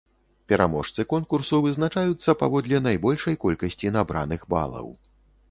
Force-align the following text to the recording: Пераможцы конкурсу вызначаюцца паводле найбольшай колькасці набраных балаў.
Пераможцы 0.51 1.03
конкурсу 1.13 1.59
вызначаюцца 1.65 2.35
паводле 2.41 2.81
найбольшай 2.87 3.39
колькасці 3.45 3.93
набраных 4.01 4.41
балаў. 4.57 4.91